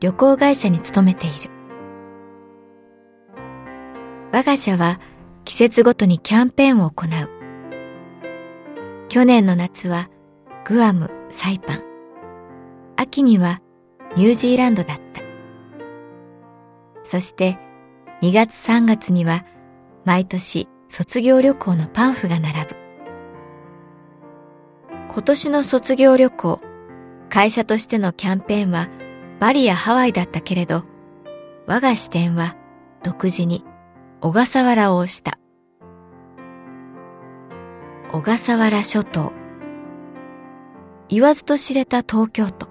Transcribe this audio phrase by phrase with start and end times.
[0.00, 1.50] 旅行会社に勤めている。
[4.32, 4.98] 我が社は
[5.44, 7.28] 季節ごとにキャンペーンを行う。
[9.08, 10.08] 去年の夏は
[10.64, 11.82] グアムサイパン。
[12.96, 13.60] 秋には
[14.16, 15.20] ニュージーランドだった。
[17.02, 17.58] そして
[18.22, 19.44] 2月3月には
[20.06, 22.76] 毎年卒業旅行のパンフが並ぶ。
[25.10, 26.60] 今年の卒業旅行、
[27.28, 28.88] 会社としてのキャンペーンは
[29.40, 30.84] バリやハワイだったけれど、
[31.66, 32.56] 我が視点は
[33.02, 33.64] 独自に
[34.20, 35.38] 小笠原を押した。
[38.12, 39.32] 小笠原諸島。
[41.08, 42.68] 言わずと知れた東京都。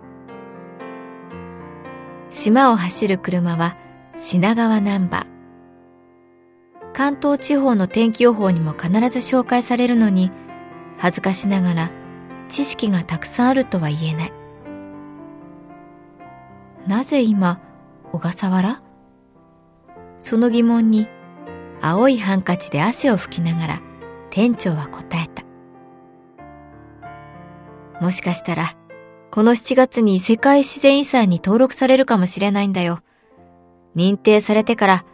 [2.29, 3.75] 島を走る車は
[4.15, 5.27] 品川ナンバー。
[6.93, 10.31] 関東地方の天気予報にも必ず紹介されるのに、
[10.99, 11.91] 恥ずかしながら
[12.47, 14.38] 知識がたくさんあるとは言えない。
[16.87, 17.61] なぜ今、
[18.11, 18.81] 小笠原？
[20.19, 21.07] その疑問に、
[21.81, 23.81] 青いハンカチで汗を拭きながら
[24.29, 25.43] 店長は答えた。
[28.01, 28.65] もしかしたら、
[29.31, 32.99] この7月に世界自然遺産に登録されるかもしれないんだよ。
[33.95, 35.05] 認定されてから、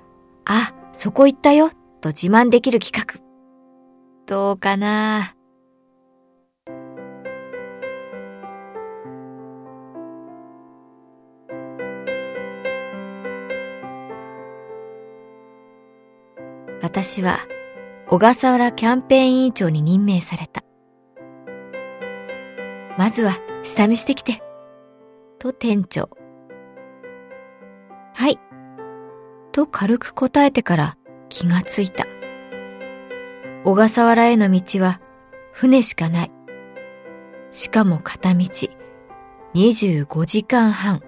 [0.45, 1.69] あ、そこ行ったよ、
[2.01, 3.19] と自慢できる企画。
[4.25, 5.35] どうかな？
[16.95, 17.39] 私は
[18.07, 20.63] 小笠原キャンペーン委員長に任命された。
[22.97, 23.33] まずは
[23.63, 24.41] 下見してきて。
[25.37, 26.09] と店長。
[28.13, 28.39] はい。
[29.51, 30.97] と軽く答えてから
[31.27, 32.07] 気がついた。
[33.65, 35.01] 小笠原への道は
[35.51, 36.31] 船しかない。
[37.51, 38.45] しかも片道
[39.53, 41.01] 25時間半。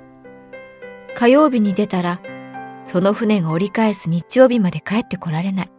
[1.16, 2.20] 火曜日に出たら
[2.84, 5.72] その船が折り返す日曜日まで帰ってこられない。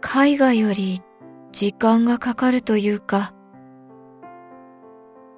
[0.00, 1.02] 海外より
[1.52, 3.34] 時間がかかるというか。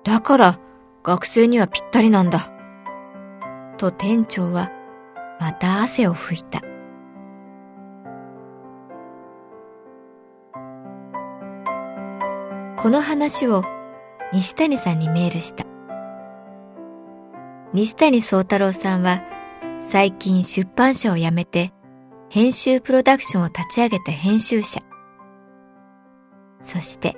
[0.05, 0.59] だから
[1.03, 2.53] 学生にはぴったりなんだ。
[3.79, 4.71] と店長は
[5.41, 6.61] また汗を拭いた。
[12.77, 13.65] この話を
[14.33, 15.67] 西谷さんにメールした。
[17.73, 19.23] 西谷宗太郎さんは
[19.81, 21.73] 最近出版社を辞めて
[22.33, 24.81] 編集プロダクションを立ち上げた編集者。
[26.61, 27.17] そして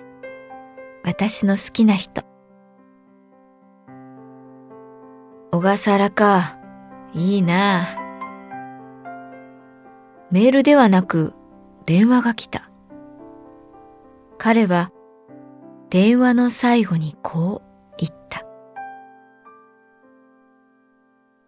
[1.05, 2.23] 私の好きな人。
[5.51, 6.59] 小笠原か。
[7.15, 7.85] いいな
[10.31, 11.35] メールではなく
[11.85, 12.71] 電話が来た。
[14.39, 14.91] 彼は
[15.91, 18.47] 電話の最後にこう言った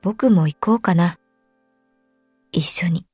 [0.02, 1.16] 僕も行こうかな。
[2.52, 3.06] 一緒に。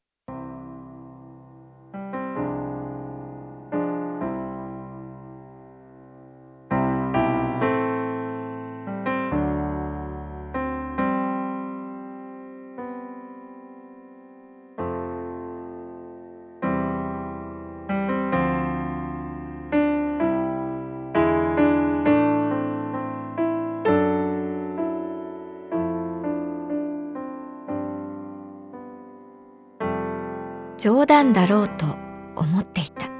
[30.80, 31.84] 冗談だろうと
[32.36, 33.10] 思っていた。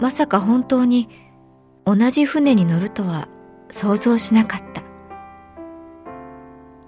[0.00, 1.10] まさか本当に
[1.84, 3.28] 同じ船に乗るとは
[3.68, 4.82] 想像しなかった。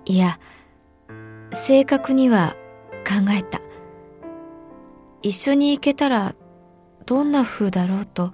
[0.06, 0.40] いや、
[1.52, 2.56] 正確には
[3.06, 3.60] 考えた。
[5.20, 6.34] 一緒に行けたら
[7.04, 8.32] どんな風だろうと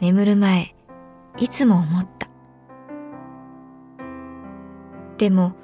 [0.00, 0.74] 眠る前
[1.38, 2.28] いつも思った。
[5.16, 5.54] でも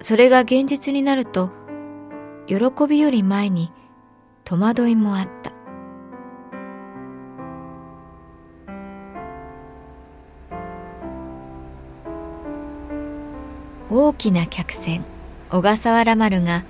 [0.00, 1.63] それが現実になると
[2.46, 2.56] 喜
[2.88, 3.70] びより前に
[4.44, 5.54] 戸惑いもあった。
[13.90, 15.04] 大きな客船
[15.50, 16.64] 小笠原丸が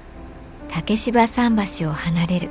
[0.69, 2.51] 竹芝桟橋を離れる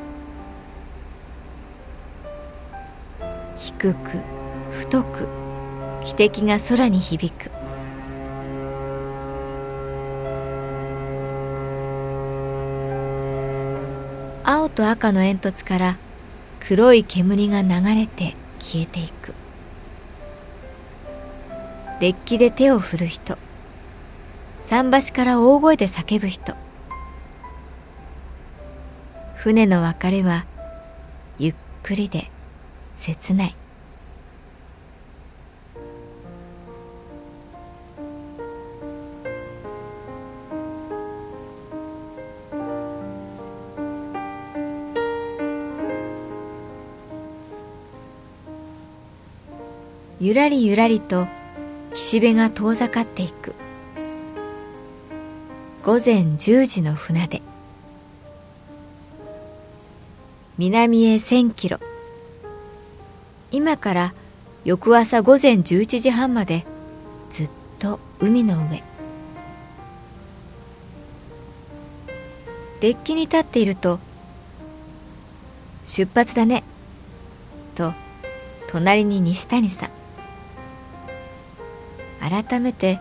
[3.59, 4.17] 低く
[4.71, 5.27] 太く
[6.01, 7.51] 汽笛が空に響く
[14.73, 15.97] と赤の煙突から
[16.59, 19.33] 黒い煙が流れて消えていく。
[21.99, 23.37] デッキで手を振る人。
[24.67, 26.55] 桟橋から大声で叫ぶ人。
[29.35, 30.45] 船の別れは
[31.37, 32.29] ゆっくりで
[32.97, 33.55] 切ない。
[50.33, 51.27] ゆらりゆらりと
[51.93, 53.53] 岸辺が遠ざかっていく。
[55.83, 57.43] 午前10時の船出。
[60.57, 61.79] 南へ1000キロ。
[63.51, 64.13] 今から
[64.65, 66.65] 翌朝午前11時半まで
[67.29, 68.81] ずっと海の上。
[72.79, 73.99] デッキに立っていると
[75.85, 76.63] 「出発だね」
[77.77, 77.93] と
[78.65, 80.02] 隣に西谷さん。
[82.29, 82.99] 改めて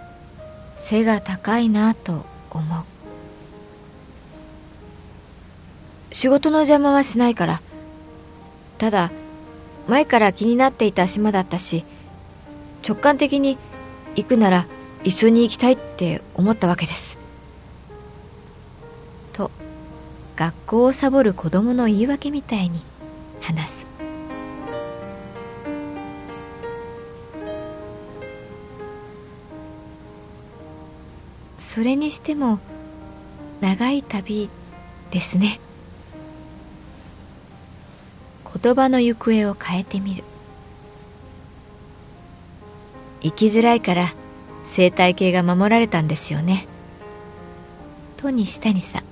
[0.76, 2.82] 背が高いなと思う。
[6.10, 7.62] 仕事の邪魔はしないから。
[8.78, 9.12] ただ
[9.86, 11.84] 前から気になっていた島だったし
[12.86, 13.56] 直感的に
[14.16, 14.66] 行くなら
[15.04, 17.18] 一緒に行きたいって思ったわけです。
[19.32, 19.52] と
[20.34, 22.80] 学校をサボる子供の言い訳みたいに
[23.40, 23.91] 話す。
[31.72, 32.58] それにしても
[33.62, 34.50] 長い旅
[35.10, 35.58] ですね。
[38.62, 40.22] 言葉の行方を変えてみる。
[43.22, 44.12] 生きづらいから
[44.66, 46.66] 生態系が守られたんですよね。
[48.18, 48.98] と西谷さ。
[48.98, 49.04] ん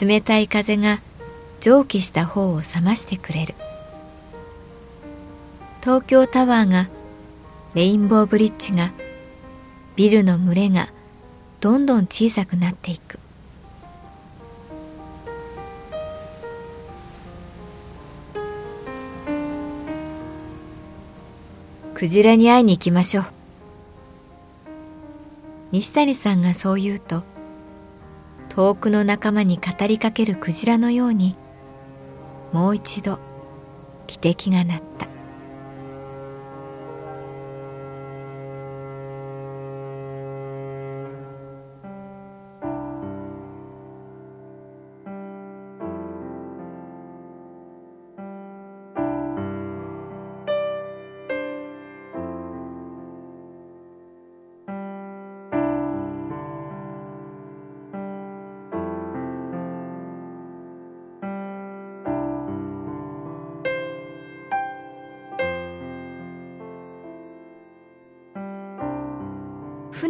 [0.00, 1.02] 冷たい風が
[1.60, 3.54] 蒸気した方を冷ましてくれる。
[5.82, 6.88] 東京タワーが
[7.74, 8.92] レインボーブリッジが
[9.96, 10.88] ビルの群れが
[11.60, 13.18] どんどん小さくなっていく。
[21.94, 23.24] クジラに会いに行きましょう。
[25.72, 27.24] 西谷さんがそう言うと
[28.50, 31.34] 遠くの仲間に語りかけるクジラのように
[32.52, 33.18] もう一度
[34.06, 35.08] 汽笛が鳴った。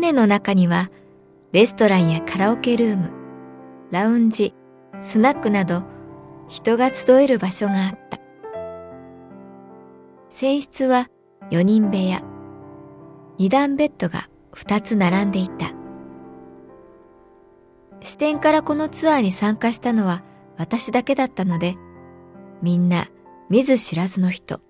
[0.04, 0.90] 船の中には
[1.52, 3.10] レストランやカラオケルーム、
[3.90, 4.54] ラウンジ、
[5.00, 5.82] スナックなど
[6.46, 8.20] 人が集える場所があった。
[10.28, 11.08] 船室は
[11.50, 12.22] 4人部屋、
[13.38, 15.72] 2段ベッドが2つ並んでいた。
[18.02, 20.22] 支店からこのツアーに参加したのは
[20.58, 21.76] 私だけだったので、
[22.60, 23.08] みんな
[23.48, 24.60] 見ず知らずの人。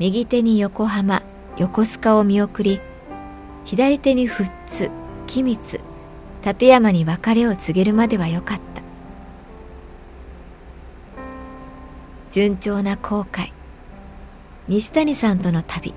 [0.00, 1.22] 右手に横浜
[1.58, 2.80] 横須賀を見送り
[3.66, 4.90] 左手に富津
[5.26, 5.78] 君津
[6.42, 8.82] 立山に別れを告げるまではよかった。
[12.30, 13.52] 順調な航海。
[14.68, 15.92] 西谷さんとの旅。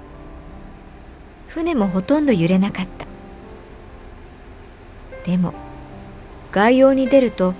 [1.47, 3.05] 船もほとんど揺れなかった。
[5.25, 5.53] でも
[6.51, 7.53] 外洋に出ると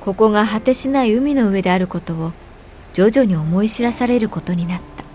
[0.00, 2.32] ここが果てしない海の上であることを
[2.94, 5.05] 徐々に思い知らされることになった。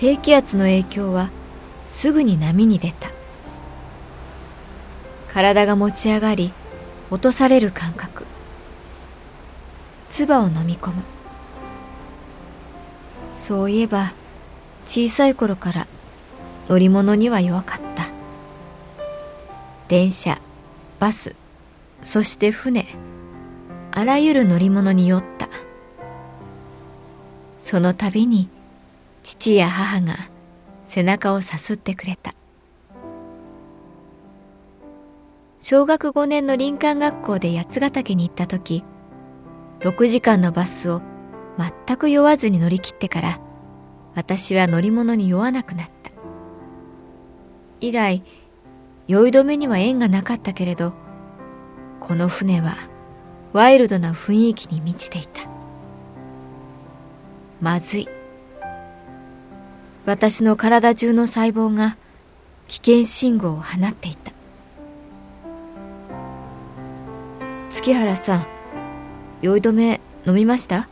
[0.00, 1.28] 低気圧の影響は
[1.86, 3.10] すぐに波に出た。
[5.30, 6.54] 体が持ち上がり
[7.10, 8.24] 落とされる感覚。
[10.08, 11.02] 唾を飲み込む。
[13.34, 14.14] そういえば
[14.86, 15.86] 小さい頃から
[16.70, 18.06] 乗り物には弱かった。
[19.88, 20.40] 電車
[20.98, 21.34] バス
[22.02, 22.86] そして船。
[23.90, 25.50] あらゆる乗り物に酔った。
[27.60, 28.48] その度に
[29.30, 30.16] 父や母が
[30.88, 32.34] 背中をさすってくれた。
[35.60, 38.82] 小学5年の林間学校で八ヶ岳に行った時
[39.80, 41.00] 6時間のバスを
[41.86, 43.40] 全く酔わずに乗り切ってから
[44.16, 46.10] 私は乗り物に酔わなくなった。
[47.80, 48.24] 以来
[49.06, 50.92] 酔い止めには縁がなかったけれど
[52.00, 52.76] この船は
[53.52, 55.48] ワイルドな雰囲気に満ちていた。
[57.60, 58.08] まずい。
[60.06, 61.96] 私の体中の細胞が
[62.68, 64.32] 危険信号を放っていた。
[67.70, 68.46] 月原さん
[69.42, 70.88] 酔い止め飲みました？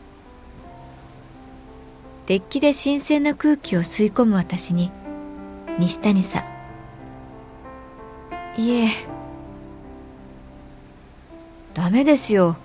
[2.27, 4.91] デッキで新鮮な空気を吸い込む私に
[5.79, 6.43] 西谷さ
[8.57, 8.61] ん。
[8.61, 8.89] いえ。
[11.73, 12.57] ダメですよ。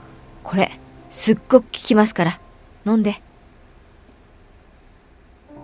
[0.42, 0.70] これ
[1.10, 2.40] すっごく効きますから。
[2.86, 3.22] 飲んで。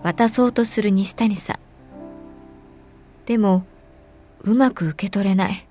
[0.03, 1.55] 渡そうとする西谷さ。
[1.55, 1.59] ん
[3.27, 3.65] でも
[4.41, 5.67] うまく受け取れない。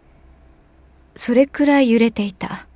[1.15, 2.67] それくらい揺れていた。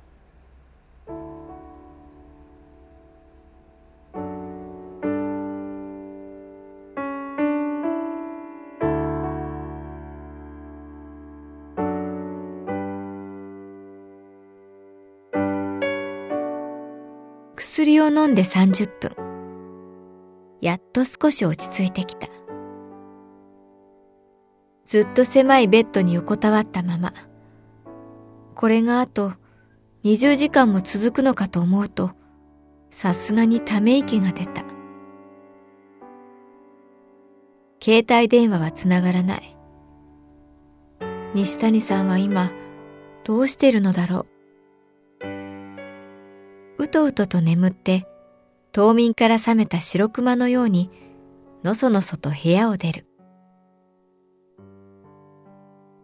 [17.56, 19.23] 薬を飲んで30分。
[20.64, 22.26] やっと少し落ち着いてきた。
[24.86, 27.12] ずっと狭いベッドに横たわったまま。
[28.54, 29.34] これがあと
[30.04, 32.12] 20時間も続くのかと思うと、
[32.88, 34.64] さすがにため息が出た。
[37.82, 39.56] 携帯電話はつながらない。
[41.34, 42.50] 西谷さんは今、
[43.24, 44.26] どうしてるのだろ
[46.78, 46.84] う。
[46.84, 48.06] うとうとと眠って
[48.74, 50.90] 冬眠から覚めた白熊のように
[51.62, 53.06] のそのそと部屋を出る。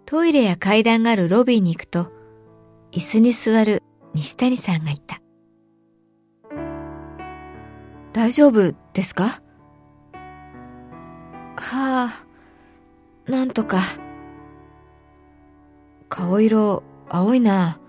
[0.07, 2.13] トイレや階段があるロビーに行くと
[2.93, 3.83] 椅子に座る
[4.15, 5.21] 西谷さんがいた。
[8.13, 9.43] 大丈夫ですか？
[11.57, 12.25] はあ
[13.29, 13.81] なんとか。
[16.09, 17.81] 顔色青いな。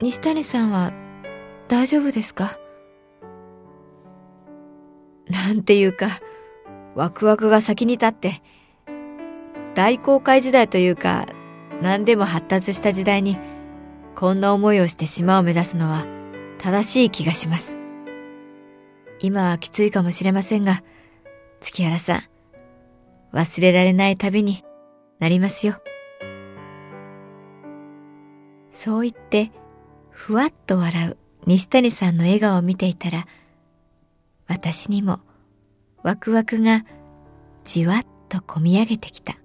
[0.00, 0.92] 西谷さんは
[1.68, 2.58] 大丈夫ですか？
[5.28, 6.08] なんていうか、
[6.94, 8.42] ワクワクが先に立って、
[9.74, 11.26] 大航海時代というか、
[11.82, 13.38] 何でも発達した時代に、
[14.16, 16.06] こんな思いをして島を目指すのは
[16.58, 17.78] 正しい気がします。
[19.20, 20.82] 今はきついかもしれませんが、
[21.60, 22.22] 月原さん、
[23.36, 24.64] 忘れられない旅に
[25.18, 25.74] なりますよ。
[28.72, 29.52] そう言って、
[30.10, 31.18] ふわっと笑う
[31.48, 33.26] 西谷さんの笑顔を見ていたら、
[34.48, 35.20] 私にも
[36.02, 36.84] ワクワクが
[37.64, 39.38] じわっとこみ上げてきた。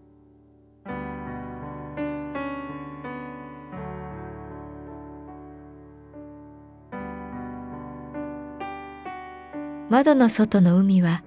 [9.89, 11.23] 窓の外の海は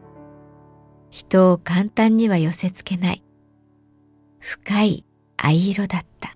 [1.09, 3.23] 人を簡単には寄せつけない
[4.41, 5.07] 深い
[5.39, 6.36] 藍色だった。